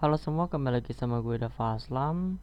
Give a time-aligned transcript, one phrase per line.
[0.00, 2.40] Halo semua, kembali lagi sama gue Dava Aslam.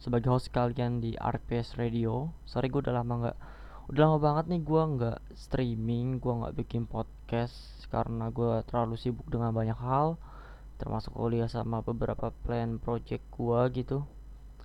[0.00, 2.32] Sebagai host kalian di RPS Radio.
[2.48, 3.36] Sorry gue udah lama nggak
[3.92, 9.28] Udah lama banget nih gue nggak streaming Gue nggak bikin podcast Karena gue terlalu sibuk
[9.28, 10.16] dengan banyak hal
[10.80, 14.08] Termasuk kuliah sama beberapa plan project gue gitu.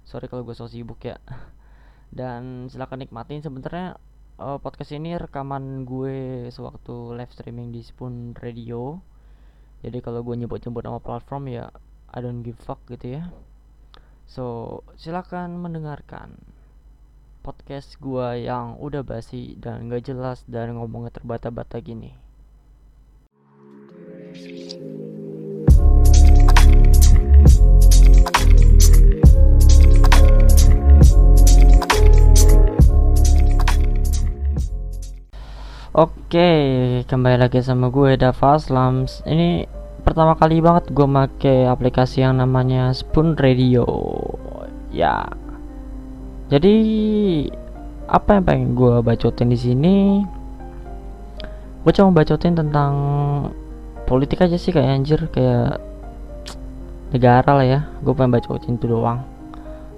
[0.07, 1.19] Sorry kalau gue so sibuk ya.
[2.23, 3.99] Dan silahkan nikmatin sebenarnya
[4.39, 9.03] uh, podcast ini rekaman gue sewaktu live streaming di Spoon Radio.
[9.83, 11.67] Jadi kalau gue nyebut-nyebut nama platform ya
[12.13, 13.33] I don't give fuck gitu ya
[14.29, 16.37] so silakan mendengarkan
[17.41, 22.13] podcast gua yang udah basi dan gak jelas dan ngomongnya terbata-bata gini
[35.93, 36.49] Oke,
[37.05, 39.21] kembali lagi sama gue Dava Slams.
[39.29, 39.69] Ini
[40.03, 43.87] pertama kali banget gue make aplikasi yang namanya Spoon Radio.
[44.91, 45.25] Ya.
[46.51, 46.75] Jadi
[48.05, 49.95] apa yang pengen gue bacotin di sini?
[51.81, 52.93] Gue cuma bacotin tentang
[54.05, 55.79] politik aja sih kayak anjir kayak
[57.15, 57.79] negara lah ya.
[58.03, 59.23] Gue pengen bacotin itu doang.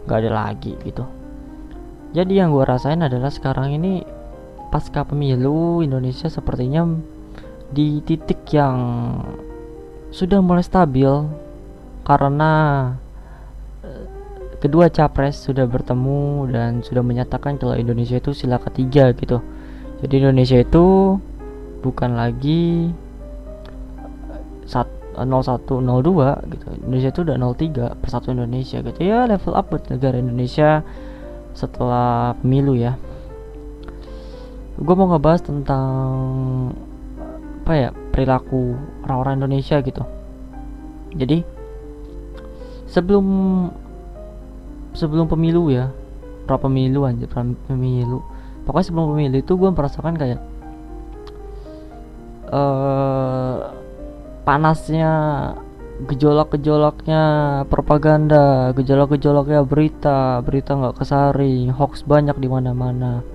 [0.05, 1.03] Nggak ada lagi gitu.
[2.15, 4.05] Jadi yang gue rasain adalah sekarang ini
[4.71, 6.87] pasca pemilu Indonesia sepertinya
[7.73, 8.77] di titik yang
[10.15, 11.11] sudah mulai stabil
[12.07, 12.51] karena
[13.83, 14.07] eh,
[14.63, 19.43] kedua capres sudah bertemu dan sudah menyatakan kalau Indonesia itu sila ketiga gitu.
[19.99, 21.19] Jadi Indonesia itu
[21.83, 22.95] bukan lagi
[24.63, 25.19] 0102
[26.47, 26.65] gitu.
[26.79, 28.99] Indonesia itu udah 03 persatu Indonesia gitu.
[29.03, 30.79] Ya level up buat negara Indonesia
[31.51, 32.95] setelah pemilu ya.
[34.79, 35.91] Gue mau ngebahas tentang
[37.65, 40.07] apa ya perilaku orang-orang Indonesia gitu.
[41.11, 41.43] Jadi
[42.87, 43.27] sebelum
[44.95, 45.91] sebelum pemilu ya
[46.47, 48.23] pra pemilu aja pra pemilu.
[48.63, 50.39] Pokoknya sebelum pemilu itu gue merasakan kayak
[52.55, 53.75] uh,
[54.47, 55.11] panasnya
[56.07, 57.23] gejolak-gejolaknya
[57.67, 63.34] propaganda, gejolak-gejolaknya berita, berita nggak kesaring, hoax banyak di mana-mana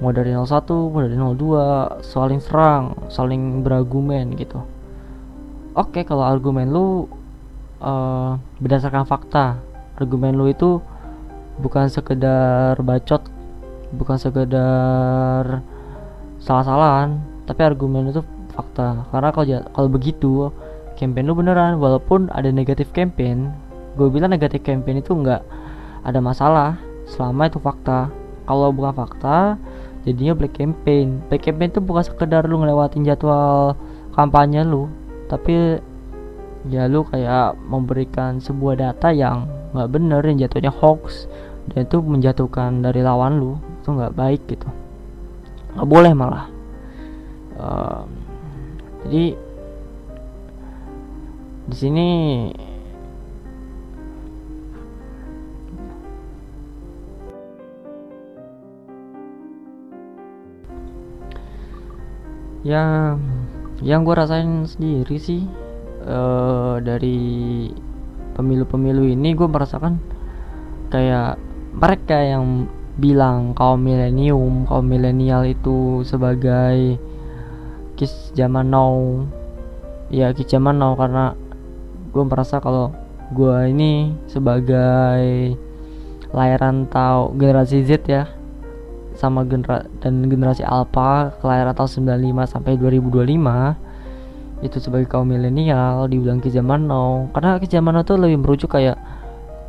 [0.00, 0.48] mau dari 01
[0.90, 4.64] mau dari 02 saling serang saling berargumen gitu.
[5.76, 7.04] Oke kalau argumen lu
[7.84, 9.60] uh, berdasarkan fakta
[10.00, 10.80] argumen lu itu
[11.60, 13.20] bukan sekedar bacot
[13.92, 15.60] bukan sekedar
[16.40, 18.24] salah-salahan tapi argumen itu
[18.56, 19.04] fakta.
[19.12, 19.46] Karena kalau
[19.76, 20.30] kalau begitu
[20.96, 23.52] campaign lu beneran walaupun ada negatif campaign
[24.00, 25.42] gue bilang negatif campaign itu nggak
[26.08, 28.08] ada masalah selama itu fakta.
[28.48, 29.60] Kalau bukan fakta
[30.04, 31.20] jadinya black campaign.
[31.28, 33.76] Black campaign itu bukan sekedar lu ngelewatin jadwal
[34.16, 34.90] kampanye lu
[35.30, 35.78] tapi
[36.66, 41.30] ya lu kayak memberikan sebuah data yang nggak bener yang jatuhnya hoax.
[41.70, 44.68] Dan itu menjatuhkan dari lawan lu itu nggak baik gitu.
[45.76, 46.46] Nggak boleh malah.
[47.60, 48.02] Uh,
[49.06, 49.24] jadi
[51.70, 52.08] di sini
[62.60, 63.16] ya
[63.80, 65.48] yang gue rasain sendiri sih
[66.04, 67.68] uh, dari
[68.36, 69.96] pemilu-pemilu ini gue merasakan
[70.92, 71.40] kayak
[71.72, 72.68] mereka yang
[73.00, 77.00] bilang kaum milenium kaum milenial itu sebagai
[78.00, 79.24] kis zaman now.
[80.10, 81.36] Ya kis zaman now karena
[82.10, 82.90] gue merasa kalau
[83.30, 85.54] gue ini sebagai
[86.34, 88.26] layaran tau generasi Z ya
[89.20, 96.40] sama genera dan generasi alpha kelahiran tahun 95 sampai 2025 itu sebagai kaum milenial dibilang
[96.40, 97.28] ke zaman now.
[97.36, 98.96] Karena ke zaman now tuh lebih merujuk kayak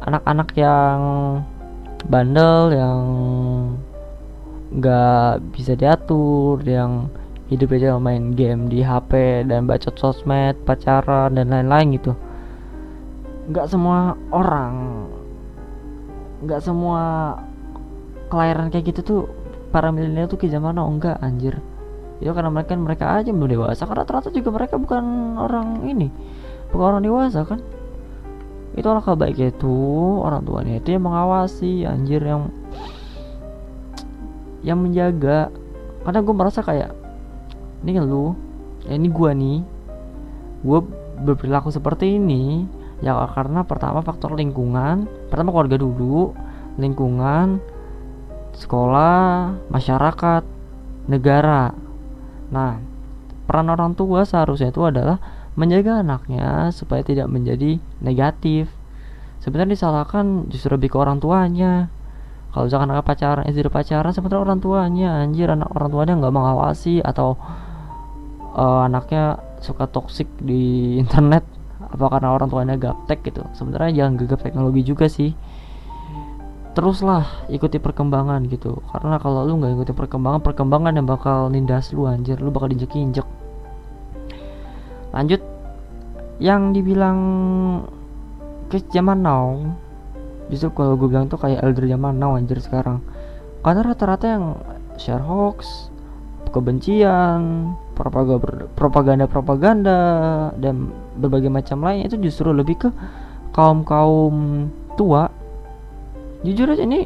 [0.07, 0.99] anak-anak yang
[2.07, 2.99] bandel yang
[4.71, 7.11] nggak bisa diatur yang
[7.51, 12.15] hidup aja main game di HP dan bacot sosmed pacaran dan lain-lain gitu.
[13.51, 15.07] Nggak semua orang
[16.41, 17.35] nggak semua
[18.31, 19.23] kelahiran kayak gitu tuh
[19.71, 21.57] para milenial tuh ke zaman now enggak anjir.
[22.21, 23.87] Itu karena mereka mereka aja belum dewasa.
[23.87, 25.03] Karena ternyata juga mereka bukan
[25.39, 26.07] orang ini
[26.69, 27.59] bukan orang dewasa kan?
[28.77, 29.75] Itu orang baik itu
[30.21, 32.51] orang tuanya itu yang mengawasi anjir yang
[34.61, 35.49] yang menjaga.
[36.05, 36.91] Karena gue merasa kayak
[37.81, 38.37] ini lu
[38.85, 39.59] ya ini gue nih
[40.61, 40.79] gue
[41.21, 42.65] berperilaku seperti ini
[43.01, 46.33] ya karena pertama faktor lingkungan pertama keluarga dulu
[46.77, 47.61] lingkungan
[48.61, 50.43] sekolah, masyarakat,
[51.09, 51.73] negara.
[52.53, 52.77] Nah,
[53.49, 55.17] peran orang tua seharusnya itu adalah
[55.57, 58.69] menjaga anaknya supaya tidak menjadi negatif.
[59.41, 61.89] Sebenarnya disalahkan justru lebih ke orang tuanya.
[62.53, 66.99] Kalau misalkan anak pacaran istri pacaran sebenarnya orang tuanya anjir anak orang tuanya nggak mengawasi
[66.99, 67.39] atau
[68.53, 70.61] uh, anaknya suka toksik di
[71.01, 71.47] internet
[71.81, 73.41] apa karena orang tuanya gaptek gitu.
[73.57, 75.33] Sebenarnya jangan gegap teknologi juga sih
[76.71, 78.79] teruslah ikuti perkembangan gitu.
[78.91, 82.39] Karena kalau lu nggak ikuti perkembangan perkembangan yang bakal nindas lu anjir.
[82.39, 83.27] Lu bakal diinjek injek
[85.11, 85.41] lanjut.
[86.41, 87.19] Yang dibilang
[88.71, 89.61] ke zaman now
[90.49, 93.03] justru kalau gue bilang tuh kayak elder zaman now anjir sekarang.
[93.61, 94.45] Karena rata-rata yang
[94.97, 95.91] share hoax
[96.51, 99.99] kebencian propaganda propaganda
[100.59, 102.89] dan berbagai macam lain itu justru lebih ke
[103.55, 104.67] kaum kaum
[104.99, 105.31] tua
[106.41, 107.05] jujur aja ini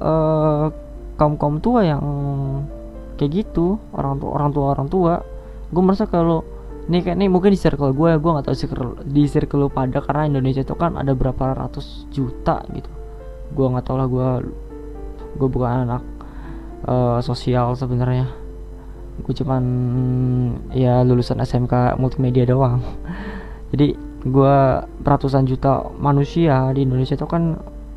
[0.00, 0.68] uh,
[1.16, 2.04] kaum kaum tua yang
[3.16, 5.14] kayak gitu orang tua orang tua orang tua.
[5.72, 6.44] Gue merasa kalau
[6.86, 9.98] ini kayak nih mungkin di circle gue gue nggak tahu circle di circle lu pada
[9.98, 12.90] karena Indonesia itu kan ada berapa ratus juta gitu.
[13.56, 14.28] Gue nggak tahu lah gue
[15.36, 16.02] gue bukan anak
[16.86, 18.28] uh, sosial sebenarnya.
[19.24, 19.64] Gue cuman
[20.76, 22.84] ya lulusan SMK multimedia doang.
[23.72, 23.96] Jadi
[24.26, 24.56] gue
[25.06, 27.56] ratusan juta manusia di Indonesia itu kan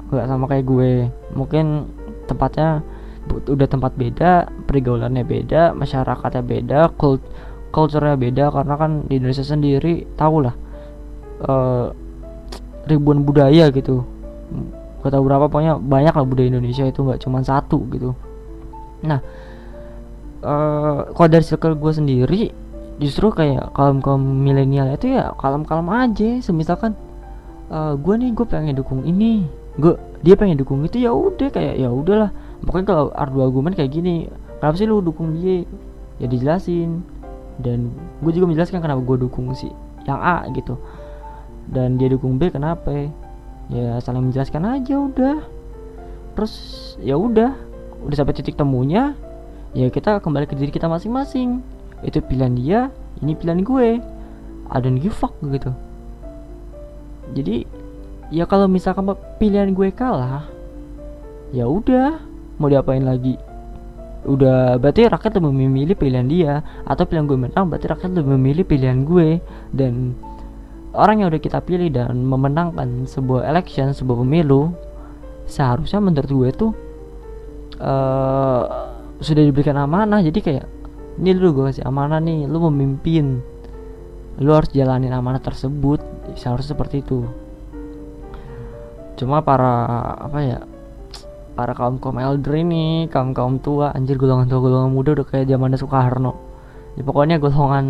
[0.10, 0.92] nggak sama kayak gue.
[1.34, 1.90] Mungkin
[2.26, 2.84] tempatnya
[3.30, 7.22] udah tempat beda pergaulannya beda masyarakatnya beda kult
[7.70, 10.56] culture-nya beda karena kan di Indonesia sendiri tau lah
[11.46, 11.94] uh,
[12.90, 14.02] ribuan budaya gitu.
[15.00, 18.18] Gak tau berapa pokoknya banyak lah budaya Indonesia itu nggak cuma satu gitu.
[19.06, 19.22] Nah
[20.42, 22.42] uh, kalau dari circle gue sendiri
[23.00, 26.98] justru kayak kaum kaum milenial itu ya kalem kalem aja semisalkan
[27.72, 29.48] uh, gue nih gue pengen dukung ini
[29.80, 32.36] gue dia pengen dukung itu ya udah kayak ya udahlah.
[32.60, 34.28] Pokoknya kalau ardu argumen kayak gini
[34.60, 35.64] kenapa sih lu dukung dia?
[36.20, 37.02] Ya dijelasin.
[37.60, 37.92] Dan
[38.24, 39.72] gue juga menjelaskan kenapa gue dukung si
[40.04, 40.76] yang A gitu.
[41.72, 43.08] Dan dia dukung B kenapa?
[43.72, 45.38] Ya saling menjelaskan aja udah.
[46.36, 46.54] Terus
[47.00, 47.56] ya udah.
[48.04, 49.16] Udah sampai titik temunya
[49.75, 51.64] ya kita kembali ke diri kita masing-masing.
[52.04, 52.80] Itu pilihan dia
[53.24, 54.00] ini pilihan gue.
[54.70, 55.72] I don't give fuck gitu.
[57.34, 57.66] Jadi
[58.30, 59.10] ya kalau misalkan
[59.42, 60.60] pilihan gue kalah
[61.54, 62.22] ya udah.
[62.60, 63.40] Mau diapain lagi?
[64.28, 66.54] Udah berarti rakyat lebih memilih pilihan dia.
[66.84, 69.40] Atau pilihan gue menang berarti rakyat lebih memilih pilihan gue.
[69.72, 70.14] Dan
[70.92, 74.74] orang yang udah kita pilih dan memenangkan sebuah election sebuah pemilu
[75.50, 76.72] seharusnya menurut gue tuh
[77.80, 78.64] uh,
[79.24, 80.20] sudah diberikan amanah.
[80.20, 80.68] Jadi kayak
[81.20, 83.40] ini lu gue kasih amanah nih lu memimpin.
[84.40, 86.04] Lu harus jalanin amanah tersebut.
[86.36, 87.24] Seharusnya seperti itu
[89.19, 89.83] cuma para
[90.16, 90.60] apa ya
[91.60, 95.51] para kaum kaum elder ini kaum kaum tua anjir golongan tua golongan muda udah kayak
[95.51, 96.39] zaman Soekarno.
[96.95, 97.86] Ya pokoknya golongan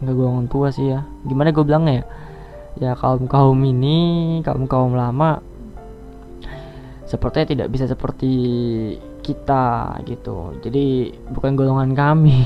[0.00, 1.04] nggak golongan tua sih ya.
[1.28, 2.04] Gimana gue bilangnya ya?
[2.80, 5.44] Ya kaum kaum ini kaum kaum lama
[7.04, 8.32] sepertinya tidak bisa seperti
[9.20, 10.56] kita gitu.
[10.64, 12.40] Jadi bukan golongan kami.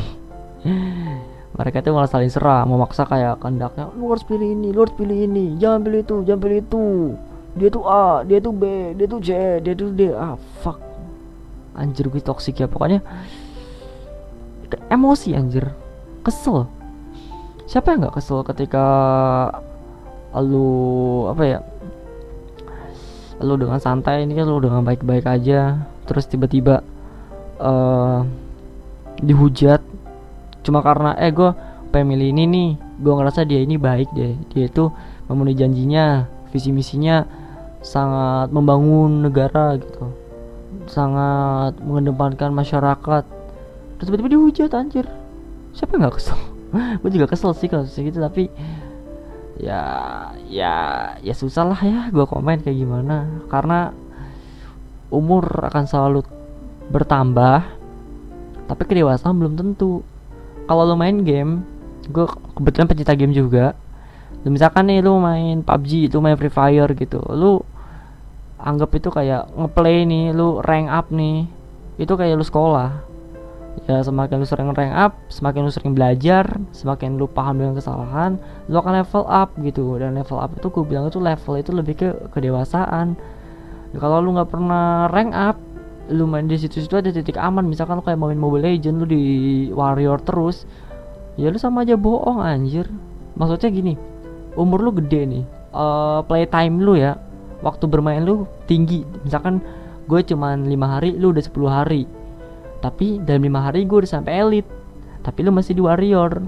[1.58, 5.28] Mereka itu malah saling serang memaksa kayak kendaknya lu harus pilih ini lu harus pilih
[5.28, 6.84] ini jangan pilih itu jangan pilih itu
[7.52, 10.12] dia tuh A dia tuh B dia tuh C dia tuh D.
[10.16, 10.80] Ah fuck.
[11.76, 12.68] Anjir gue toxic ya.
[12.68, 13.00] Pokoknya
[14.88, 15.72] emosi anjir.
[16.24, 16.68] Kesel.
[17.68, 18.84] Siapa yang nggak kesel ketika
[20.32, 21.58] lu apa ya
[23.44, 25.84] lu dengan santai ini kan lu dengan baik-baik aja.
[26.08, 26.80] Terus tiba-tiba
[27.60, 28.24] uh,
[29.20, 29.80] dihujat.
[30.64, 31.52] Cuma karena eh gue
[31.92, 34.36] ini nih gue ngerasa dia ini baik deh.
[34.56, 34.88] Dia itu
[35.28, 37.41] memenuhi janjinya visi misinya
[37.82, 40.14] sangat membangun negara gitu.
[40.86, 43.24] Sangat mengedepankan masyarakat.
[43.98, 45.06] Terus tiba-tiba dihujat anjir.
[45.74, 46.38] Siapa nggak kesel?
[47.02, 48.48] Gue juga kesel sih kalau segitu tapi
[49.60, 49.84] ya
[50.48, 50.74] ya
[51.20, 53.28] ya susah lah ya gue komen kayak gimana.
[53.52, 53.92] Karena
[55.12, 56.24] umur akan selalu
[56.88, 57.60] bertambah
[58.66, 60.00] tapi kedewasaan belum tentu.
[60.64, 61.66] Kalau lo main game
[62.08, 62.26] gue
[62.58, 63.78] kebetulan pencinta game juga
[64.50, 67.62] misalkan nih lu main PUBG itu main Free Fire gitu lu
[68.62, 71.50] anggap itu kayak ngeplay nih lu rank up nih
[71.98, 73.10] itu kayak lu sekolah.
[73.88, 78.38] Ya semakin lu sering rank up semakin lu sering belajar semakin lu paham dengan kesalahan
[78.70, 79.98] lu akan level up gitu.
[79.98, 83.18] Dan level up itu gue bilang itu level itu lebih ke kedewasaan.
[83.92, 85.56] Kalau lu nggak pernah rank up
[86.10, 87.66] lu main di situ-situ ada titik aman.
[87.66, 89.22] Misalkan lu kayak main Mobile Legend lu di
[89.74, 90.64] warrior terus
[91.34, 92.86] ya lu sama aja bohong anjir.
[93.34, 94.11] Maksudnya gini
[94.56, 95.44] umur lu gede nih.
[95.72, 97.16] Uh, playtime lu ya
[97.64, 99.06] waktu bermain lu tinggi.
[99.24, 99.62] Misalkan
[100.10, 102.02] gue cuman lima hari lu udah 10 hari.
[102.82, 104.66] Tapi dalam lima hari gue udah sampai elit
[105.22, 106.42] tapi lu masih di warrior.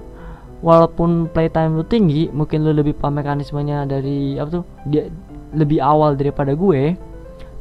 [0.65, 5.09] Walaupun playtime lu tinggi mungkin lu lebih paham mekanismenya dari apa tuh dia
[5.55, 6.99] lebih awal daripada gue.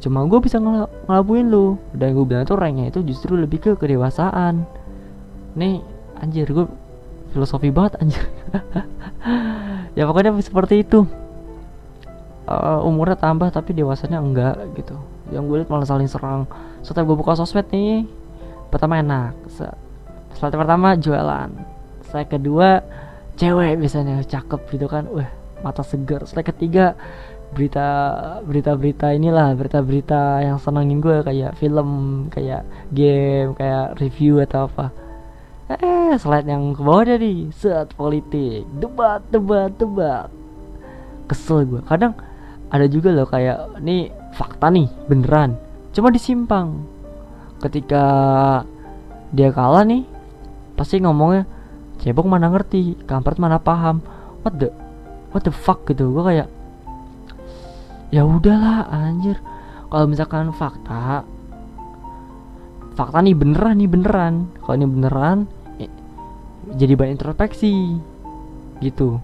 [0.02, 1.78] Cuma gue bisa ngel ngelabuin lu.
[1.94, 4.66] Dan gue bilang tuh ranknya itu justru lebih ke kedewasaan.
[5.54, 5.80] Nih
[6.18, 6.66] anjir gue
[7.34, 8.24] filosofi banget anjir.
[9.94, 11.06] Ya pokoknya seperti itu.
[12.50, 14.98] Uh, umurnya tambah tapi dewasanya enggak gitu.
[15.30, 16.50] Yang gue lihat malah saling serang.
[16.82, 18.02] Setelah gue buka sosmed nih
[18.74, 19.38] pertama enak.
[20.34, 21.46] Setelah pertama jualan.
[22.10, 22.82] Slide kedua
[23.38, 25.06] cewek biasanya cakep gitu kan.
[25.06, 25.30] Wah
[25.64, 26.92] mata segar slide ketiga
[27.56, 27.86] berita
[28.44, 31.88] berita berita inilah berita berita yang senengin gue kayak film
[32.28, 34.92] kayak game kayak review atau apa
[35.64, 40.28] eh slide yang ke bawah dari set politik debat debat debat.
[41.24, 42.12] Kesel gue kadang
[42.68, 45.56] ada juga loh kayak nih fakta nih beneran.
[45.96, 46.84] Cuma disimpang.
[47.64, 48.04] Ketika
[49.32, 50.04] dia kalah nih
[50.76, 51.48] pasti ngomongnya
[52.02, 54.04] cebok mana ngerti kampret mana paham.
[54.44, 54.68] What the
[55.32, 56.12] what the fuck gitu.
[56.12, 56.48] Gue kayak
[58.12, 59.40] ya udahlah anjir.
[59.88, 61.24] Kalau misalkan fakta
[62.94, 64.34] fakta nih beneran nih beneran.
[64.62, 65.38] Kalau ini beneran
[65.82, 65.90] eh,
[66.78, 67.98] jadi banyak introspeksi
[68.78, 69.18] gitu.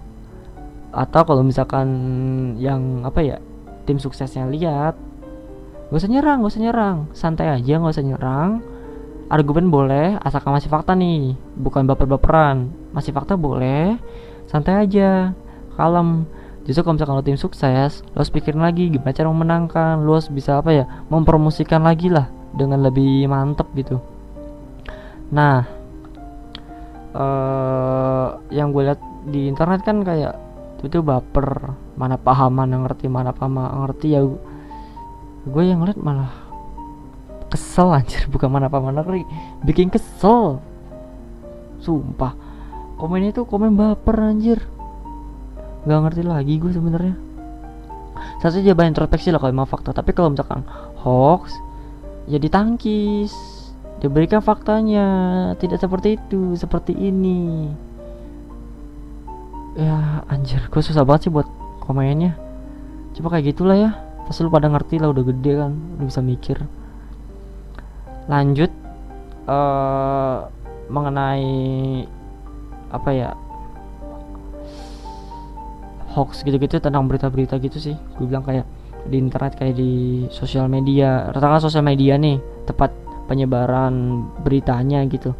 [0.91, 1.87] Atau kalau misalkan
[2.59, 3.37] yang apa ya
[3.87, 4.99] tim suksesnya lihat
[5.87, 6.97] gak usah nyerang gak usah nyerang.
[7.15, 8.51] Santai aja gak usah nyerang.
[9.31, 11.39] Argumen boleh asalkan masih fakta nih.
[11.55, 12.67] Bukan baper-baperan.
[12.91, 13.95] Masih fakta boleh
[14.51, 15.31] santai aja.
[15.79, 16.27] Kalem.
[16.67, 20.03] Justru kalau misalkan lo tim sukses lo harus pikirin lagi gimana cara memenangkan.
[20.03, 23.97] Lo harus bisa apa ya mempromosikan lagi lah dengan lebih mantep gitu.
[25.31, 25.63] Nah
[27.15, 30.35] uh, yang gue lihat di internet kan kayak
[30.81, 34.21] itu baper mana paham mana ngerti mana paham mana ngerti ya.
[35.41, 36.29] Gue yang lihat malah
[37.51, 39.23] kesel anjir bukan mana apa mana kali
[39.63, 40.59] bikin kesel.
[41.81, 42.33] Sumpah
[42.97, 44.59] komen itu komen baper anjir.
[45.85, 47.15] Nggak ngerti lagi gue sebenarnya.
[48.37, 49.93] Saya saja banyak introspeksi lah kalau emang fakta.
[49.93, 50.61] Tapi kalau misalkan
[51.01, 51.57] hoax
[52.25, 53.33] ya ditangkis.
[54.01, 55.07] Diberikan faktanya.
[55.61, 57.69] Tidak seperti itu seperti ini.
[59.77, 60.65] Ya anjir.
[60.73, 61.45] Gue susah banget sih buat
[61.85, 62.33] komennya.
[63.13, 63.91] Coba kayak gitulah ya.
[64.25, 65.71] Pasti lu pada ngerti lah udah gede kan.
[65.97, 66.57] Udah bisa mikir.
[68.25, 68.73] Lanjut
[69.45, 70.49] uh,
[70.89, 72.05] mengenai
[72.89, 73.29] apa ya?
[76.11, 77.95] Hoax gitu-gitu tentang berita-berita gitu sih.
[78.19, 78.67] Gue bilang kayak
[79.07, 82.93] di internet kayak di sosial media rata-rata sosial media nih tepat
[83.25, 85.33] penyebaran beritanya gitu.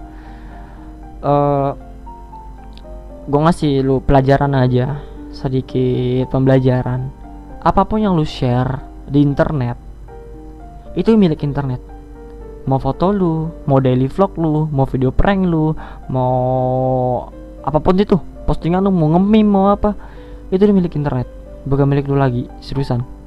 [1.22, 1.72] Uh, eh,
[3.30, 7.12] gue ngasih lu pelajaran aja sedikit pembelajaran.
[7.62, 9.78] Apa pun yang lu share di internet
[10.98, 11.80] itu milik internet.
[12.66, 15.74] Mau foto lu mau daily vlog lu mau video prank lu
[16.10, 16.34] mau
[17.62, 19.94] apa pun itu postingan lu mau ngemim mau apa
[20.52, 21.30] itu milik internet
[21.64, 23.21] bukan milik lu lagi seriusan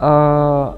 [0.00, 0.76] uh,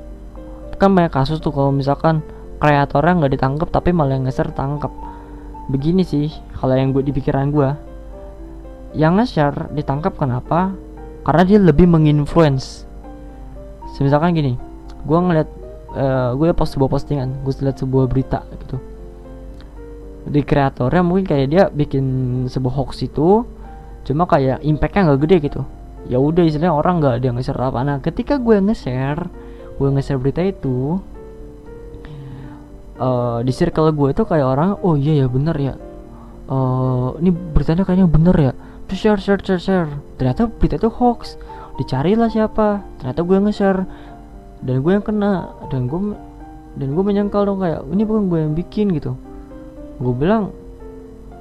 [0.78, 2.22] kan banyak kasus tuh kalau misalkan
[2.62, 4.90] kreatornya nggak ditangkap tapi malah yang nge-share tangkap
[5.68, 7.70] begini sih kalau yang gue di pikiran gue
[8.96, 10.72] yang nge-share ditangkap kenapa?
[11.26, 12.88] Karena dia lebih menginfluence.
[13.98, 14.54] Misalkan gini
[14.98, 15.48] gue ngeliat
[15.94, 18.78] uh, gue post sebuah postingan gue lihat sebuah berita gitu.
[20.28, 22.04] Di kreatornya mungkin kayak dia bikin
[22.46, 23.42] sebuah hoax itu
[24.06, 25.62] cuma kayak impactnya nggak gede gitu
[26.06, 27.78] ya udah istilahnya orang nggak ada yang nge-share apa.
[27.82, 29.26] Nah ketika gue nge-share
[29.78, 31.02] gue nge-share berita itu
[33.02, 35.74] uh, di circle gue itu kayak orang oh iya ya bener ya.
[36.48, 38.52] Uh, ini beritanya kayaknya bener ya.
[38.88, 39.90] Terus share share share share.
[40.16, 41.36] Ternyata berita itu hoax.
[41.76, 42.80] Dicarilah siapa.
[43.02, 43.80] Ternyata gue nge-share.
[44.64, 45.52] Dan gue yang kena.
[45.68, 46.16] Dan gue
[46.78, 49.18] dan gue menyangkal dong kayak ini bukan gue yang bikin gitu.
[49.98, 50.54] Gue bilang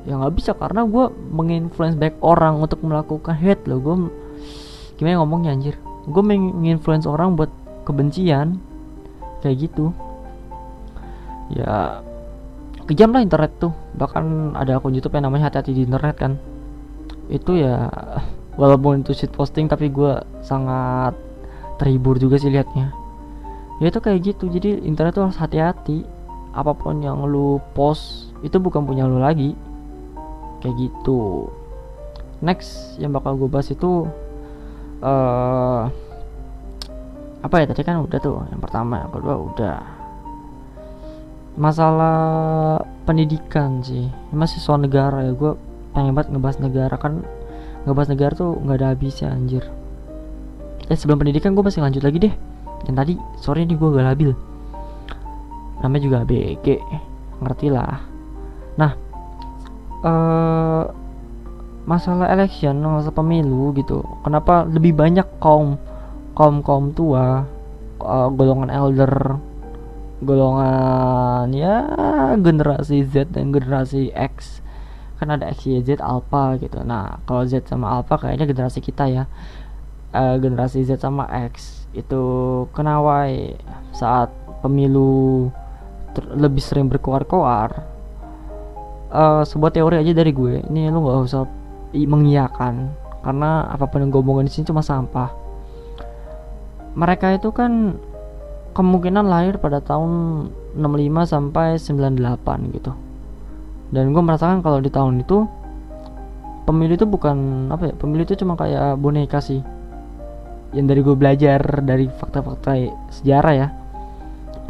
[0.08, 3.80] ya nggak bisa karena gue menginfluence back orang untuk melakukan hate loh.
[3.80, 3.96] Gue
[4.98, 5.78] gimana ngomongnya anjir?
[6.10, 7.54] Gue menginfluence orang buat
[7.86, 8.58] kebencian.
[9.46, 9.94] Kayak gitu.
[11.54, 12.02] Ya
[12.90, 13.72] kejam lah internet tuh.
[13.96, 16.34] Bahkan ada akun YouTube yang namanya hati-hati di internet kan.
[17.30, 17.88] Itu ya
[18.62, 21.14] walaupun itu shit posting tapi gue sangat
[21.78, 22.92] terhibur juga sih liatnya.
[23.78, 24.50] Ya itu kayak gitu.
[24.50, 26.02] Jadi internet tuh harus hati-hati.
[26.58, 29.54] Apa pun yang lu post itu bukan punya lu lagi.
[30.66, 31.54] Kayak gitu.
[32.42, 34.10] Next yang bakal gue bahas itu
[35.04, 35.82] uh,
[37.44, 39.78] apa ya tadi kan udah tuh yang pertama yang kedua udah.
[41.58, 42.20] Masalah
[43.10, 45.58] pendidikan sih masih soal negara ya gue
[45.98, 47.26] pengen banget ngebahas negara kan
[47.90, 49.66] ngebahas negara tuh nggak ada habisnya anjir.
[50.88, 52.34] Eh sebelum pendidikan gue masih lanjut lagi deh.
[52.86, 54.32] Yang tadi sore ini gue gak labil
[55.82, 56.68] namanya juga BG
[57.42, 58.02] ngerti lah.
[58.78, 58.92] Nah
[60.02, 60.84] uh,
[61.88, 65.80] masalah election masalah pemilu gitu kenapa lebih banyak kaum
[66.36, 67.48] kaum kaum tua
[68.04, 69.40] uh, golongan elder
[70.22, 71.88] golongan ya
[72.36, 74.62] generasi Z dan generasi X
[75.18, 76.86] kan ada X, Y, Z, Alpha gitu.
[76.86, 79.26] Nah kalau Z sama Alpha kayaknya generasi kita ya.
[80.14, 82.24] Uh, generasi Z sama X itu
[82.72, 83.58] kenawai
[83.92, 84.32] saat
[84.64, 85.50] pemilu
[86.38, 87.84] lebih sering berkoar-koar.
[89.08, 90.62] Uh, sebuah teori aja dari gue.
[90.70, 91.44] Ini lu nggak usah
[92.06, 92.94] mengiyakan.
[93.26, 95.34] Karena apa pun yang gue di sini cuma sampah.
[96.94, 97.98] Mereka itu kan
[98.78, 100.12] kemungkinan lahir pada tahun
[100.78, 102.94] 65 sampai 98 gitu.
[103.90, 105.50] Dan gue merasakan kalau di tahun itu
[106.68, 109.66] pemilu itu bukan apa ya pemilu itu cuma kayak boneka sih.
[110.76, 112.76] Yang dari gue belajar dari fakta-fakta
[113.18, 113.68] sejarah ya.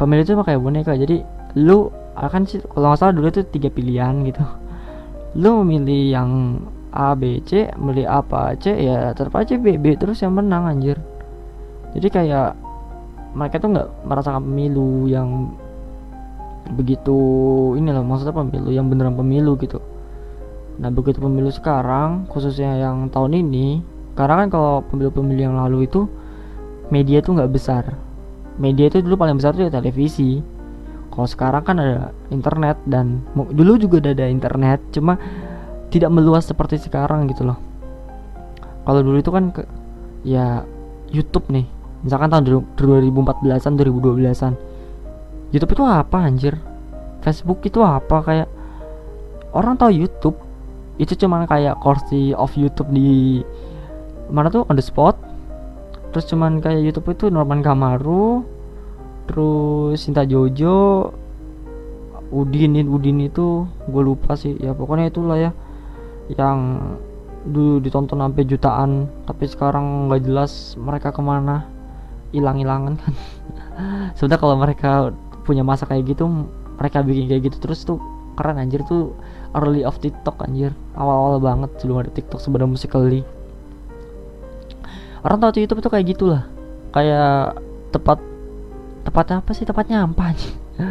[0.00, 0.96] Pemilu itu cuma kayak boneka.
[0.96, 1.20] Jadi
[1.60, 4.44] lu akan sih kalau nggak salah dulu itu tiga pilihan gitu.
[5.36, 6.30] Lu memilih yang
[6.98, 10.98] A B C milih apa C ya tetap aja B B terus yang menang anjir.
[11.94, 12.58] Jadi kayak
[13.38, 15.54] mereka tuh nggak merasakan pemilu yang
[16.74, 17.16] begitu
[17.78, 19.78] ini loh maksudnya pemilu yang beneran pemilu gitu.
[20.82, 23.80] Nah begitu pemilu sekarang khususnya yang tahun ini
[24.18, 26.10] karena kan kalau pemilu-pemilu yang lalu itu
[26.90, 27.94] media tuh nggak besar.
[28.58, 30.42] Media itu dulu paling besar tuh ya televisi.
[31.14, 35.14] Kalau sekarang kan ada internet dan dulu juga udah ada internet cuma
[35.88, 37.58] tidak meluas seperti sekarang gitu loh.
[38.84, 39.64] Kalau dulu itu kan ke,
[40.24, 40.64] ya
[41.12, 41.68] YouTube nih.
[42.04, 42.44] Misalkan tahun
[42.78, 44.54] 2014an 2012an
[45.50, 46.54] YouTube itu apa anjir?
[47.24, 48.20] Facebook itu apa?
[48.20, 48.48] Kayak
[49.56, 50.36] orang tahu YouTube?
[51.00, 53.40] Itu cuman kayak kursi of YouTube di
[54.28, 54.68] mana tuh?
[54.68, 55.16] On the spot.
[56.12, 58.44] Terus cuman kayak YouTube itu Norman Kamaru
[59.28, 61.12] terus Sinta Jojo
[62.32, 64.56] Udin Udin itu gue lupa sih.
[64.60, 65.50] Ya pokoknya itulah ya
[66.36, 66.58] yang
[67.48, 71.64] dulu ditonton sampai jutaan tapi sekarang nggak jelas mereka ke mana.
[72.28, 73.14] Hilang-hilangan kan.
[74.16, 74.92] Sebenarnya kalau mereka
[75.48, 76.28] punya masa kayak gitu
[76.76, 77.96] mereka bikin kayak gitu terus tuh
[78.36, 78.84] keren anjir.
[78.84, 79.16] Tuh
[79.56, 80.76] early of TikTok anjir.
[80.92, 83.22] Awal-awal banget sebelum ada TikTok sebenarnya musically
[85.28, 86.42] orang tahu YouTube tuh kayak gitulah.
[86.94, 87.58] Kayak
[87.90, 88.18] tepat
[89.04, 89.64] tepatnya apa sih?
[89.66, 90.34] Tepatnya apa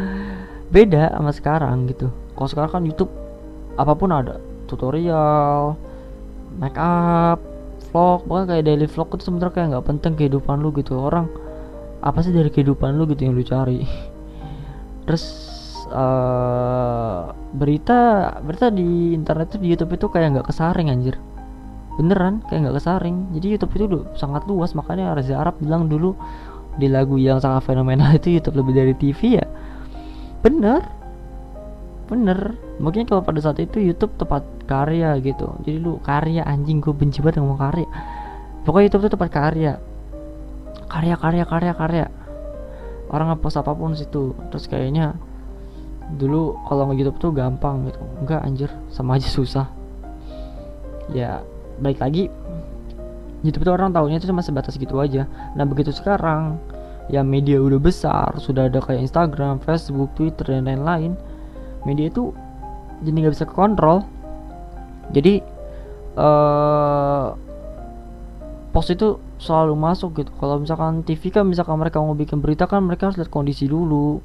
[0.73, 2.11] beda sama sekarang gitu.
[2.35, 3.11] Kalau sekarang kan YouTube
[3.77, 5.79] apa pun ada tutorial
[6.59, 7.39] make up
[7.89, 10.99] vlog bahkan kayak daily vlog itu sebenarnya kayak nggak penting kehidupan lu gitu.
[10.99, 11.31] Orang
[12.03, 13.81] apa sih dari kehidupan lu gitu yang lu cari?
[15.07, 15.25] Terus
[15.89, 21.15] uh, berita berita di internet tuh di YouTube itu kayak nggak kesaring anjir.
[21.97, 23.17] Beneran kayak nggak kesaring.
[23.39, 26.13] Jadi YouTube itu udah sangat luas makanya Reza Arab bilang dulu
[26.77, 29.45] di lagu yang sangat fenomenal itu YouTube lebih dari TV ya.
[30.43, 30.85] Bener.
[32.07, 32.55] Bener.
[32.77, 35.55] Mungkin kalau pada saat itu YouTube tempat karya gitu.
[35.63, 37.87] Jadi lu karya anjing gue benci banget ngomong karya.
[38.67, 39.73] Pokoknya YouTube itu tempat karya.
[40.91, 42.05] Karya karya karya karya.
[43.07, 44.35] Orang ngepost apa pun situ.
[44.51, 45.15] Terus kayaknya
[46.19, 48.03] dulu kalau nge YouTube tuh gampang gitu.
[48.19, 48.69] Enggak anjir.
[48.91, 49.71] Sama aja susah.
[51.15, 51.39] Ya
[51.79, 52.27] baik lagi.
[53.45, 55.23] YouTube tuh orang tahunya itu cuma sebatas gitu aja.
[55.55, 56.59] Nah begitu sekarang
[57.07, 58.35] ya media udah besar.
[58.43, 61.15] Sudah ada kayak Instagram, Facebook, Twitter dan lain-lain.
[61.87, 62.35] Media itu
[63.05, 64.03] jadi nggak bisa kekontrol
[65.11, 65.39] jadi
[66.17, 67.33] uh,
[68.75, 70.31] post itu selalu masuk gitu.
[70.37, 74.19] Kalau misalkan TV kan misalkan mereka mau bikin berita kan mereka harus lihat kondisi dulu.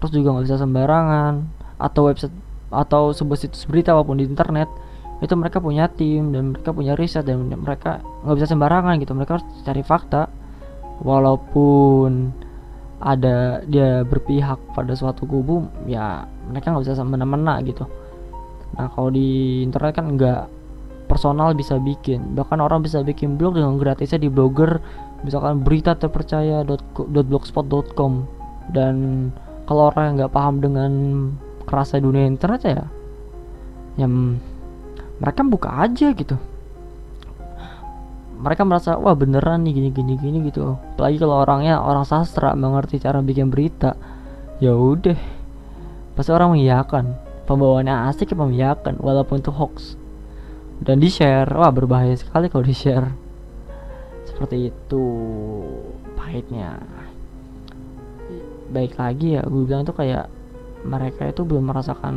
[0.00, 1.32] Terus juga nggak bisa sembarangan.
[1.78, 2.34] Atau website
[2.74, 4.66] atau sebuah situs berita apa pun di internet
[5.22, 9.12] itu mereka punya tim dan mereka punya riset dan mereka nggak bisa sembarangan gitu.
[9.14, 10.30] Mereka harus cari fakta.
[11.02, 12.30] Walaupun
[13.04, 17.84] ada dia berpihak pada suatu kubu ya mereka nggak bisa semena-mena gitu
[18.74, 20.46] nah kalau di internet kan nggak
[21.06, 22.34] personal bisa bikin.
[22.34, 24.80] Bahkan orang bisa bikin blog dengan gratisnya di blogger.
[25.24, 28.12] Misalkan berita terpercaya.blogspot.com
[28.74, 28.94] dan
[29.64, 30.92] kalau orang yang nggak paham dengan
[31.64, 32.84] kerasa dunia internet ya
[33.96, 34.04] ya
[35.20, 36.36] mereka buka aja gitu.
[38.44, 40.76] Mereka merasa wah beneran nih gini gini gini gitu.
[40.76, 43.96] Apalagi kalau orangnya orang sastra mengerti cara bikin berita
[44.60, 45.16] ya udah.
[46.12, 49.96] Pasti orang mengiyakan pembawaannya asik ya mengiyakan walaupun itu hoax.
[50.80, 53.08] Dan di share wah berbahaya sekali kalau di share
[54.26, 55.04] seperti itu
[56.18, 56.80] pahitnya.
[58.74, 60.26] Baik lagi ya gue bilang tuh kayak
[60.84, 62.14] mereka itu belum merasakan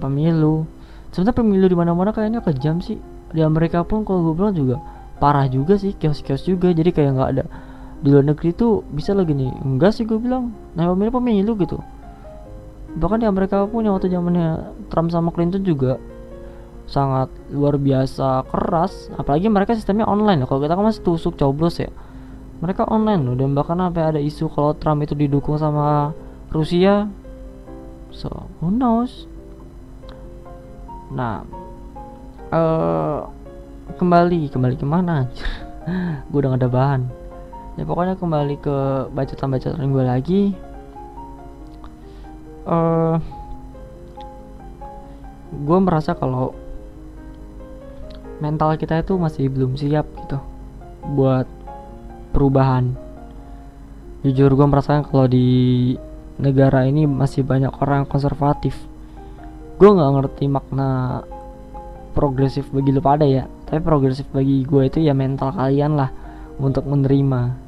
[0.00, 0.64] pemilu.
[1.12, 2.96] Sebenarnya pemilu di mana mana kayaknya kejam sih.
[3.28, 4.80] Di Amerika pun kalau gue bilang juga
[5.20, 6.72] parah juga sih kios-kios juga.
[6.72, 7.44] Jadi kayak nggak ada
[7.98, 9.52] di luar negeri tuh bisa lagi nih.
[9.60, 11.76] Enggak sih gue bilang nah pemilu pemilu gitu
[12.98, 16.02] bahkan di Amerika pun yang waktu zamannya Trump sama Clinton juga
[16.88, 19.12] sangat luar biasa keras.
[19.14, 21.92] Apalagi mereka sistemnya online kalau kita kan masih tusuk coblos ya.
[22.58, 23.36] Mereka online loh.
[23.38, 26.10] Dan bahkan sampai ada isu kalau Trump itu didukung sama
[26.50, 27.06] Rusia.
[28.10, 29.28] So who knows?
[31.12, 31.44] Nah
[32.50, 33.28] uh,
[33.94, 35.28] kembali kembali ke mana
[36.28, 37.02] gue udah gak ada bahan.
[37.78, 40.42] Ya pokoknya kembali ke bacaan-bacaan gue lagi
[42.68, 43.16] uh,
[45.48, 46.52] gue merasa kalau
[48.38, 50.38] mental kita itu masih belum siap gitu
[51.16, 51.48] buat
[52.30, 52.94] perubahan.
[54.22, 55.96] Jujur gue merasakan kalau di
[56.38, 58.76] negara ini masih banyak orang konservatif.
[59.80, 61.22] Gue nggak ngerti makna
[62.12, 66.10] progresif bagi lu pada ya tapi progresif bagi gue itu ya mental kalian lah
[66.58, 67.66] untuk menerima.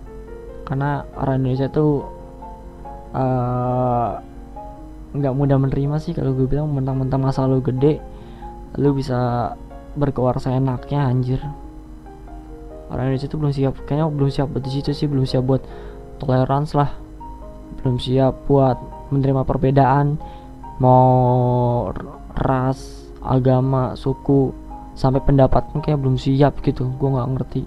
[0.66, 1.92] Karena orang Indonesia tuh
[3.14, 4.29] eh,
[5.10, 7.98] nggak mudah menerima sih kalau gue bilang mentang-mentang masa lu gede
[8.78, 9.52] lu bisa
[9.98, 11.42] berkeluar seenaknya anjir.
[12.90, 15.62] Orang Indonesia tuh belum siap kayaknya belum siap buat situ sih belum siap buat
[16.22, 16.90] toleransi lah.
[17.82, 18.78] Belum siap buat
[19.10, 20.18] menerima perbedaan
[20.78, 21.90] mau
[22.38, 24.54] ras agama suku
[24.94, 26.86] sampai pendapat kayak belum siap gitu.
[26.98, 27.62] Gue nggak ngerti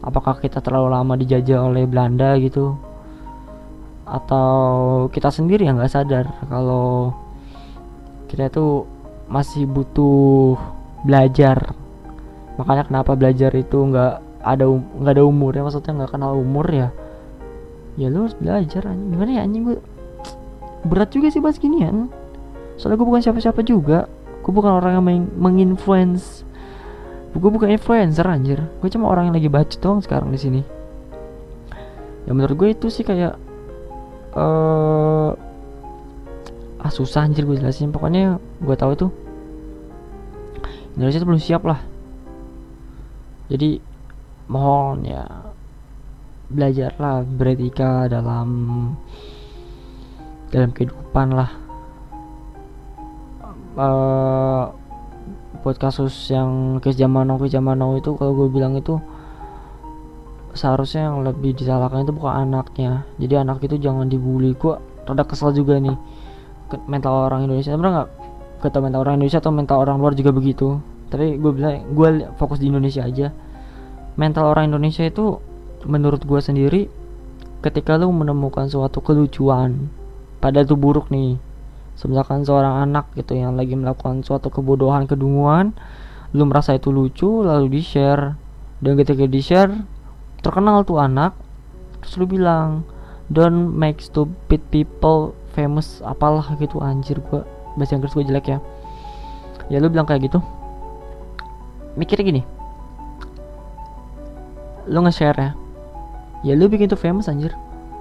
[0.00, 2.76] apakah kita terlalu lama dijajah oleh Belanda gitu
[4.10, 7.14] atau kita sendiri yang nggak sadar kalau
[8.26, 8.82] kita itu
[9.30, 10.58] masih butuh
[11.06, 11.74] belajar.
[12.58, 15.62] Makanya kenapa belajar itu nggak ada um, nggak ada umur ya?
[15.62, 16.88] Maksudnya nggak kenal umur ya?
[17.94, 19.08] Ya lu harus belajar anjing.
[19.14, 19.62] Gimana ya anjing?
[19.66, 19.78] Gue
[20.82, 22.10] berat juga sih bahas ginian.
[22.74, 24.10] Soalnya gue bukan siapa-siapa juga.
[24.42, 26.42] Gue bukan orang yang meng menginfluence.
[27.30, 28.58] Gue bukan influencer anjir.
[28.82, 30.62] Gue cuma orang yang lagi baca doang sekarang di sini.
[32.26, 33.49] Ya menurut gue itu sih kayak
[34.36, 35.30] uh,
[36.80, 37.92] ah susah anjir gue jelasin.
[37.94, 39.10] Pokoknya gue tahu tuh
[40.94, 41.80] Indonesia tuh belum siap lah.
[43.50, 43.82] Jadi
[44.50, 45.24] mohon ya
[46.50, 48.48] belajarlah beretika dalam
[50.50, 51.50] dalam kehidupan lah.
[53.78, 54.66] Uh,
[55.62, 58.98] buat kasus yang ke zaman now ke zaman now itu kalau gue bilang itu
[60.56, 63.06] seharusnya yang lebih disalahkan itu bukan anaknya.
[63.18, 64.54] Jadi anak itu jangan dibully.
[64.54, 65.96] Gue rada kesel juga nih
[66.86, 67.74] mental orang Indonesia.
[67.74, 68.10] Sebenarnya nggak?
[68.60, 70.78] Kata mental orang Indonesia atau mental orang luar juga begitu.
[71.10, 73.32] Tapi gue bilang gue fokus di Indonesia aja.
[74.18, 75.40] Mental orang Indonesia itu
[75.88, 76.92] menurut gue sendiri
[77.60, 79.88] ketika lu menemukan suatu kelucuan
[80.40, 81.36] pada itu buruk nih
[82.00, 85.76] misalkan seorang anak gitu yang lagi melakukan suatu kebodohan kedunguan
[86.32, 88.40] lu merasa itu lucu lalu di share
[88.80, 89.84] dan ketika di share
[90.40, 91.36] terkenal tuh anak.
[92.00, 92.84] Terus lu bilang
[93.28, 96.00] don't make stupid people famous.
[96.04, 97.44] Apalah gitu anjir gua
[97.78, 98.58] bahasa Inggris gue jelek ya.
[99.70, 100.42] Ya lu bilang kayak gitu.
[101.94, 102.42] Mikirnya gini.
[104.90, 105.50] Lu nge-share ya.
[106.42, 107.54] Ya lu bikin itu famous anjir.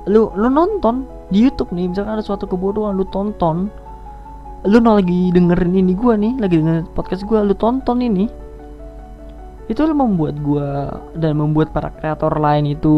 [0.09, 3.69] Lu lu nonton di YouTube nih misalkan ada suatu kebodohan lu tonton.
[4.65, 8.48] Lu lagi dengerin ini gua nih lagi dengerin podcast gua lu tonton ini
[9.69, 12.95] itu membuat gua dan membuat para kreator lain itu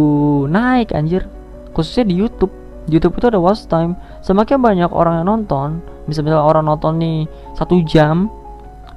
[0.47, 1.27] naik anjir.
[1.75, 2.51] Khususnya di YouTube.
[2.89, 3.99] YouTube itu ada watch time.
[4.23, 7.19] Semakin banyak orang yang nonton misalnya orang nonton nih
[7.53, 8.27] satu jam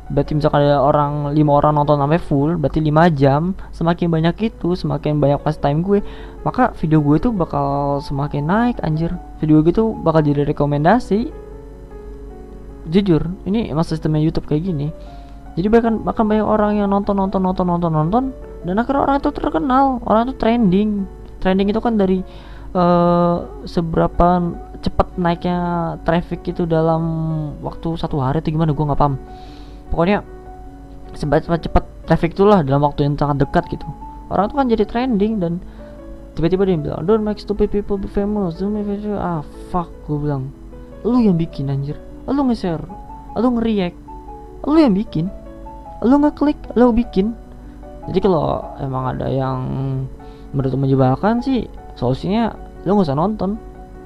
[0.05, 4.77] berarti misalkan ada orang lima orang nonton sampai full berarti lima jam semakin banyak itu
[4.77, 6.05] semakin banyak pas time gue
[6.45, 9.17] maka video gue itu bakal semakin naik anjir.
[9.41, 11.33] Video gue tuh bakal jadi rekomendasi.
[12.85, 14.93] Jujur ini emang sistemnya YouTube kayak gini
[15.55, 18.25] jadi bahkan bahkan banyak orang yang nonton nonton nonton nonton nonton
[18.67, 20.91] dan akhirnya orang itu terkenal orang itu trending.
[21.39, 22.27] Trending itu kan dari
[22.75, 24.43] uh, seberapa
[24.83, 25.59] cepat naiknya
[26.03, 27.03] traffic itu dalam
[27.63, 29.15] waktu satu hari atau gimana gue nggak paham.
[29.95, 30.27] Pokoknya
[31.15, 33.87] cepat cepat traffic itulah dalam waktu yang sangat dekat gitu.
[34.35, 35.63] Orang tuh kan jadi trending dan
[36.35, 39.07] tiba-tiba dia bilang don't make stupid people be famous don't make famous.
[39.23, 40.51] ah fuck gue bilang.
[41.07, 41.95] Lu yang bikin anjir.
[42.27, 42.83] Lu nge-share.
[43.37, 43.99] Lu nge-react.
[44.65, 45.29] Lu yang bikin
[46.05, 47.33] lu ngeklik lu bikin.
[48.05, 49.59] Jadi kalau emang ada yang
[50.53, 51.65] menurut menjebalkan sih
[51.97, 52.53] solusinya
[52.85, 53.57] lu nggak usah nonton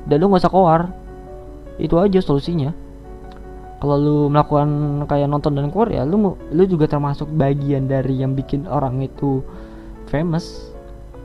[0.07, 0.81] dan lu nggak usah keluar.
[1.83, 2.71] Itu aja solusinya.
[3.79, 8.39] Kalau lu melakukan kayak nonton dan keluar ya lu lu juga termasuk bagian dari yang
[8.39, 9.43] bikin orang itu
[10.07, 10.71] famous.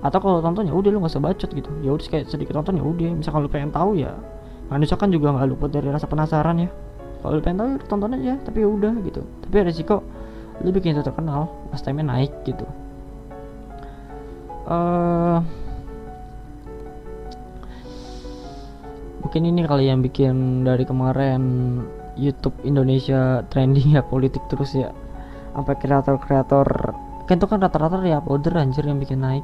[0.03, 1.69] Atau kalau nonton ya udah lu nggak usah bacot gitu.
[1.86, 3.09] Ya udah kayak sedikit nonton ya udah.
[3.13, 4.17] Misalkan lu pengen tahu ya.
[4.73, 6.69] Manusia kan juga nggak luput dari rasa penasaran ya.
[7.21, 8.33] Kalau lu pengen tahu ya tonton aja.
[8.41, 9.21] Tapi ya udah gitu.
[9.45, 10.01] Tapi resiko
[10.63, 12.63] lu bikin itu terkenal pas time naik gitu.
[14.63, 15.43] Uh,
[19.19, 21.43] mungkin ini kali yang bikin dari kemarin
[22.15, 24.95] YouTube Indonesia trending ya politik terus ya.
[25.54, 26.67] Sampai kreator-kreator
[27.23, 29.43] kan itu kan rata-rata ya uploader anjir yang bikin naik.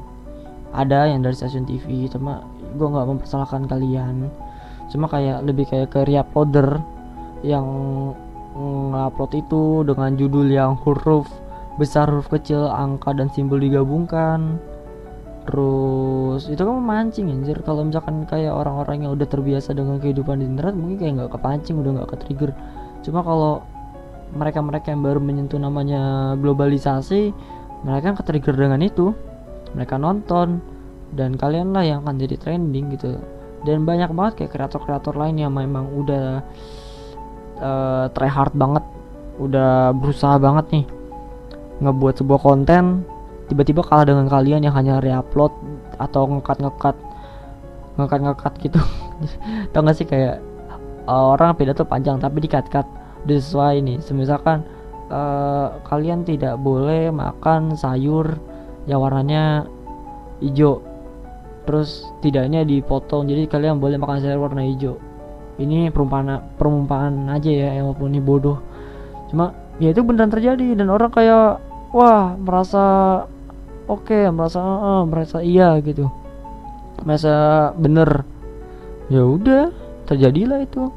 [0.72, 2.46] Ada yang dari stasiun TV cuma
[2.78, 4.32] gue nggak mempersalahkan kalian.
[4.88, 6.80] Cuma kayak lebih kayak ke reuploader
[7.44, 7.66] yang
[8.94, 11.28] ngupload itu dengan judul yang huruf
[11.80, 14.60] besar huruf kecil angka dan simbol digabungkan.
[15.48, 17.58] Terus itu kan memancing anjir.
[17.64, 21.80] Kalau misalkan kayak orang-orang yang udah terbiasa dengan kehidupan di internet mungkin kayak nggak kepancing
[21.80, 22.52] udah nggak ke trigger
[23.00, 23.64] cuma kalau
[24.36, 27.32] mereka-mereka yang baru menyentuh namanya globalisasi
[27.80, 29.16] mereka kan ke trigger dengan itu.
[29.72, 30.60] Mereka nonton
[31.14, 33.16] dan kalian lah yang akan jadi trending gitu.
[33.64, 36.40] Dan banyak banget kayak kreator-kreator lain yang memang udah
[37.60, 38.84] uh, try hard banget.
[39.40, 40.84] Udah berusaha banget nih
[41.80, 43.04] ngebuat sebuah konten.
[43.48, 45.50] Tiba-tiba kalah dengan kalian yang hanya reupload
[45.98, 46.96] atau ngekat-ngekat
[47.98, 48.80] ngekat-ngekat gitu.
[49.74, 50.38] Tau gak sih kayak
[51.04, 52.86] uh, orang pidato panjang tapi dikat-kat.
[53.20, 54.64] Sesuai ini semisalkan
[55.12, 58.40] uh, kalian tidak boleh makan sayur
[58.88, 59.68] yang warnanya
[60.40, 60.80] hijau
[61.68, 63.28] terus tidaknya dipotong.
[63.28, 65.09] Jadi kalian boleh makan sayur warna hijau
[65.60, 68.58] ini perumpamaan perumpamaan aja ya yang walaupun ini bodoh.
[69.28, 71.60] Cuma ya itu beneran terjadi dan orang kayak
[71.92, 72.84] wah merasa
[73.84, 76.08] oke okay, merasa uh, merasa iya gitu.
[77.04, 78.24] Merasa bener.
[79.12, 79.68] Ya udah
[80.08, 80.88] terjadilah itu.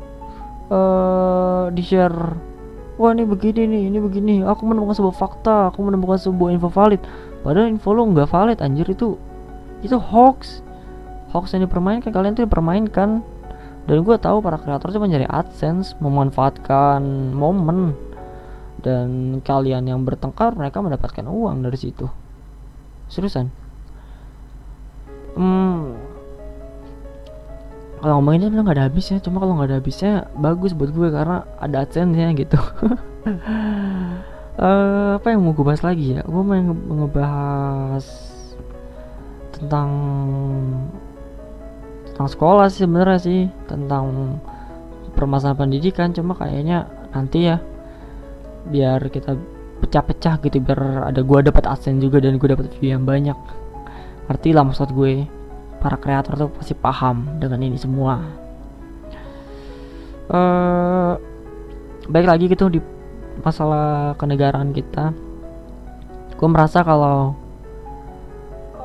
[0.74, 2.40] Uh, di share
[2.96, 7.04] wah ini begini nih ini begini aku menemukan sebuah fakta aku menemukan sebuah info valid.
[7.44, 9.20] Padahal info lo nggak valid anjir itu
[9.84, 10.64] itu hoax.
[11.36, 13.26] Hoax yang dipermainkan kalian tuh dipermainkan
[13.84, 17.04] dan gue tahu para kreator cuma mencari adsense memanfaatkan
[17.36, 17.96] momen.
[18.84, 22.08] Dan kalian yang bertengkar mereka mendapatkan uang dari situ.
[23.08, 23.48] Seriusan?
[25.40, 25.96] Hmm,
[28.04, 29.24] kalau ngomongin ini nggak ada habisnya.
[29.24, 32.60] Cuma kalau nggak ada habisnya bagus buat gue karena ada adsense nya gitu.
[34.60, 36.22] Uh, apa yang mau gue bahas lagi ya?
[36.28, 36.60] Gue mau
[37.08, 38.04] ngebahas
[39.56, 39.90] tentang
[42.14, 44.38] tentang sekolah sih sebenarnya sih tentang
[45.18, 46.14] permasalahan pendidikan.
[46.14, 47.58] Cuma kayaknya nanti ya
[48.70, 49.34] biar kita
[49.82, 53.36] pecah-pecah gitu biar ada gue dapat adsense juga dan gue dapat view yang banyak.
[54.30, 55.26] Ngerti lah maksud gue
[55.82, 58.22] para kreator tuh pasti paham dengan ini semua.
[60.30, 61.18] Uh,
[62.08, 62.80] baik lagi gitu di
[63.42, 65.12] masalah kenegaraan kita.
[66.38, 67.34] Gue merasa kalau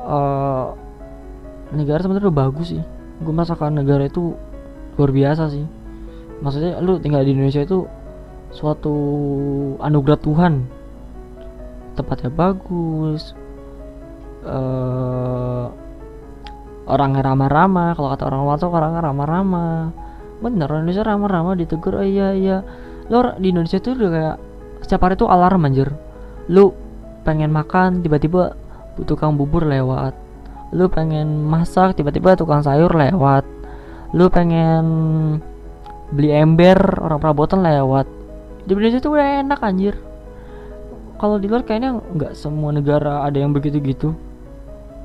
[0.01, 0.73] uh,
[1.69, 4.35] negara sebenarnya bagus sih gue merasakan negara itu
[4.95, 5.65] luar biasa sih.
[6.39, 7.83] Maksudnya lu tinggal di Indonesia itu
[8.55, 8.95] suatu
[9.83, 10.53] anugerah Tuhan.
[11.99, 13.35] Tempatnya bagus
[14.47, 15.67] uh,
[16.87, 17.95] orangnya ramah-ramah.
[17.99, 19.79] Kalau kata orang tuh orangnya ramah-ramah.
[20.39, 22.63] Bener Indonesia ramah-ramah ditegur oh iya iya.
[23.11, 24.37] Lo di Indonesia tuh udah kayak
[24.87, 25.91] setiap hari tuh alarm anjir.
[26.47, 26.71] Lu
[27.27, 28.55] pengen makan tiba-tiba
[29.03, 30.28] tukang bubur lewat
[30.69, 33.45] lu pengen masak tiba-tiba tukang sayur lewat.
[34.13, 34.85] Lu pengen
[36.13, 38.05] beli ember orang perabotan lewat.
[38.65, 39.95] Di Indonesia tuh udah enak anjir.
[41.19, 44.13] Kalau di luar kayaknya nggak semua negara ada yang begitu gitu.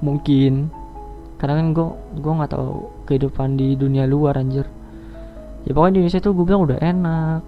[0.04, 0.68] Mungkin.
[1.40, 1.88] Karena kan gue
[2.20, 4.68] gue nggak tahu kehidupan di dunia luar anjir.
[5.64, 7.40] Ya pokoknya di Indonesia tuh gue bilang udah enak.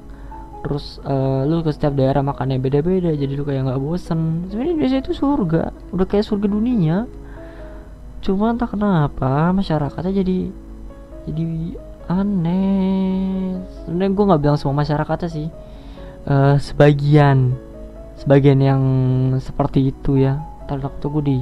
[0.65, 4.49] Terus uh, lu ke setiap daerah makannya beda-beda jadi lu kayak nggak bosen.
[4.49, 5.63] Sebenarnya Indonesia itu surga.
[5.93, 6.97] Udah kayak surga dunia
[8.27, 10.39] cuma entah kenapa masyarakatnya jadi
[11.31, 11.47] jadi
[12.11, 13.63] aneh.
[13.87, 15.49] Sebenarnya gue nggak bilang semua masyarakatnya sih.
[16.27, 17.55] Uh, sebagian
[18.19, 18.83] sebagian yang
[19.39, 20.43] seperti itu ya.
[20.67, 21.39] Tadi waktu gue di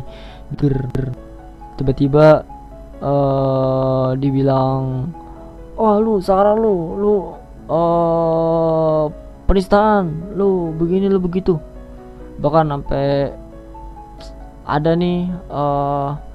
[1.80, 2.44] tiba-tiba
[3.00, 5.08] uh, dibilang
[5.80, 7.14] oh lu sekarang lu lu
[7.72, 9.08] uh,
[9.48, 11.56] penistaan lu begini lu begitu.
[12.44, 13.32] Bahkan sampai
[14.68, 16.33] ada nih uh,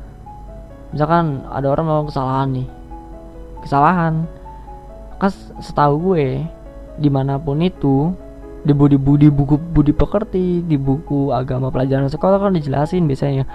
[0.94, 2.68] misalkan ada orang melakukan kesalahan nih.
[3.66, 4.14] Kesalahan.
[5.20, 6.44] Kan setahu gue
[7.00, 8.12] di mana pun itu
[8.60, 13.46] di buku di buku budi pekerti di buku agama pelajaran sekolah kan dijelasin biasanya.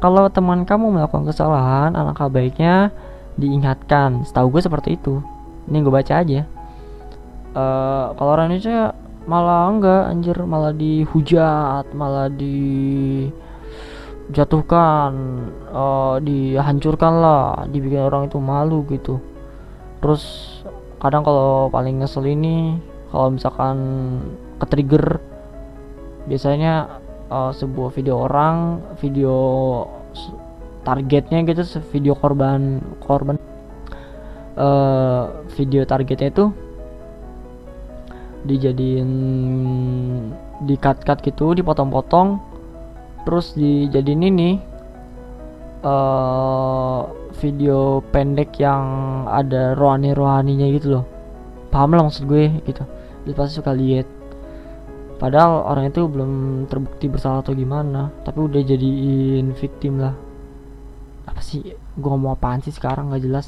[0.00, 2.88] Kalau teman kamu melakukan kesalahan alangkah baiknya
[3.36, 4.24] diingatkan.
[4.24, 5.20] Setahu gue seperti itu.
[5.68, 6.40] Ini gue baca aja.
[7.50, 8.96] Uh, kalau orang Indonesia
[9.28, 10.36] malah enggak anjir.
[10.40, 13.28] Malah dihujat malah di
[14.30, 15.12] jatuhkan
[15.70, 19.18] uh, dihancurkan lah dibikin orang itu malu gitu.
[20.00, 20.22] Terus
[21.00, 22.78] kadang kalau paling ngesel ini
[23.10, 23.76] kalau misalkan
[24.60, 25.18] ke trigger
[26.28, 29.34] biasanya uh, sebuah video orang video
[30.84, 33.36] targetnya gitu video korban korban
[34.56, 36.44] uh, video targetnya itu
[38.44, 39.10] dijadiin
[40.64, 42.49] di cut cut gitu dipotong-potong
[43.26, 44.50] terus dijadiin ini
[45.84, 48.82] uh, video pendek yang
[49.28, 51.04] ada rohani rohaninya gitu loh.
[51.70, 52.82] Paham lah maksud gue gitu.
[53.28, 54.08] Dia pasti suka lihat.
[55.20, 60.16] Padahal orang itu belum terbukti bersalah atau gimana tapi udah jadiin victim lah.
[61.28, 61.76] Apa sih?
[61.76, 63.12] Gue ngomong apaan sih sekarang?
[63.12, 63.46] Nggak jelas.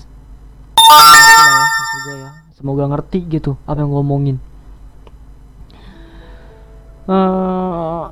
[0.77, 4.37] Maksud gue ya semoga ngerti gitu apa yang gue ngomongin
[7.11, 8.07] uh,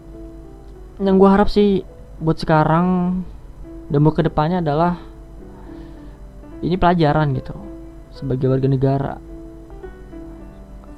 [1.00, 1.80] yang gue harap sih
[2.20, 3.20] buat sekarang
[3.88, 5.00] dan buat ke depannya adalah
[6.60, 7.56] ini pelajaran gitu
[8.12, 9.14] sebagai warga negara.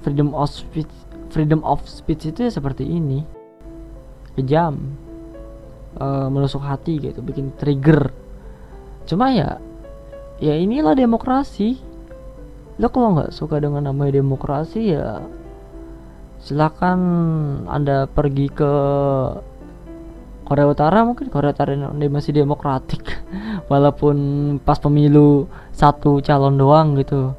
[0.02, 0.90] Freedom of speech
[1.30, 3.22] freedom of speech itu ya seperti ini.
[4.34, 4.98] Kejam
[6.02, 8.10] uh, menusuk hati gitu bikin trigger.
[9.06, 9.62] Cuma ya
[10.42, 11.78] ya inilah demokrasi.
[12.82, 15.22] Lo kalau nggak suka dengan namanya demokrasi ya
[16.42, 16.98] silakan
[17.70, 18.72] anda pergi ke
[20.52, 23.00] Korea Utara mungkin Korea Utara ini masih demokratik.
[23.72, 24.16] Walaupun
[24.60, 27.32] pas pemilu satu calon doang gitu.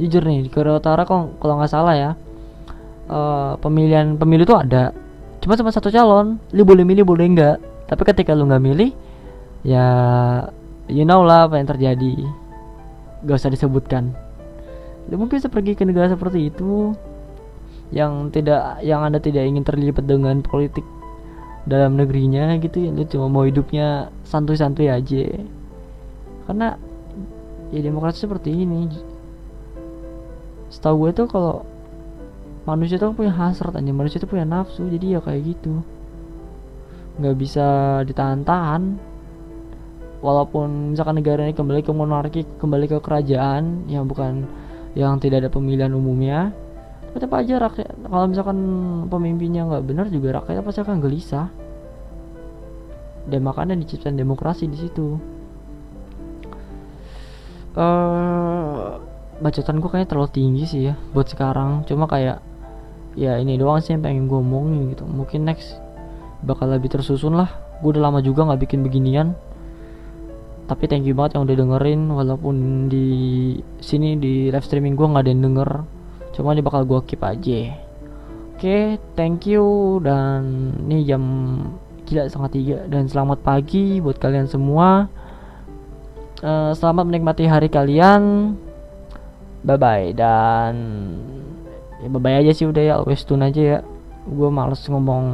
[0.00, 2.10] Jujur nih di Korea Utara kok kalau nggak salah ya
[3.12, 4.96] uh, pemilihan pemilu itu ada.
[5.44, 6.40] Cuma cuma satu calon.
[6.56, 7.60] Lu boleh milih boleh enggak
[7.92, 8.90] tapi ketika lu nggak milih
[9.62, 9.86] ya
[10.88, 12.24] you know lah apa yang terjadi.
[13.28, 14.16] Gak usah disebutkan.
[15.12, 16.96] Lu mungkin bisa pergi ke negara seperti itu
[17.92, 20.82] yang tidak yang anda tidak ingin terlibat dengan politik
[21.66, 25.42] dalam negerinya gitu ya lu cuma mau hidupnya santuy-santuy aja.
[26.46, 26.78] Karena
[27.74, 28.86] ya demokrasi seperti ini.
[30.70, 31.66] Setahu gue tuh kalau
[32.66, 35.82] manusia tuh punya hasrat aja manusia tuh punya nafsu jadi ya kayak gitu.
[37.18, 37.66] Nggak bisa
[38.06, 39.02] ditahan-tahan.
[40.22, 44.48] Walaupun misalkan negara ini kembali ke monarki kembali ke kerajaan yang bukan
[44.96, 46.56] yang tidak ada pemilihan umumnya
[47.16, 48.58] tetap aja rakyat kalau misalkan
[49.08, 51.48] pemimpinnya nggak benar juga rakyat pasti akan gelisah.
[53.26, 55.18] Dan makanya diciptakan demokrasi di situ.
[57.76, 59.02] Uh,
[59.42, 61.88] bacotan gue kayaknya terlalu tinggi sih ya buat sekarang.
[61.88, 62.38] Cuma kayak
[63.16, 65.08] ya ini doang sih yang pengen gue omongin gitu.
[65.08, 65.74] Mungkin next
[66.44, 67.50] bakal lebih tersusun lah.
[67.80, 69.34] Gue udah lama juga nggak bikin beginian.
[70.70, 72.00] Tapi thank you banget yang udah dengerin.
[72.14, 73.08] Walaupun di
[73.82, 75.95] sini di live streaming gue nggak ada yang denger
[76.36, 77.72] cuma ini bakal gue keep aja.
[78.56, 79.98] Oke thank you.
[80.04, 81.22] Dan ini jam
[82.04, 82.78] gila setengah tiga.
[82.86, 85.08] Dan selamat pagi buat kalian semua.
[86.44, 88.52] Uh, selamat menikmati hari kalian.
[89.64, 90.74] Bye bye dan
[92.04, 92.94] ya bye bye aja sih udah ya.
[93.00, 93.78] Always tune aja ya.
[94.28, 95.24] Gue males ngomong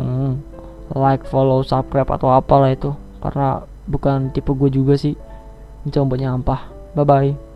[0.95, 2.95] like follow subscribe atau apalah itu.
[3.19, 5.19] Karena bukan tipe gue juga sih.
[5.83, 6.61] Ini buat nyampah.
[6.95, 7.52] Bye bye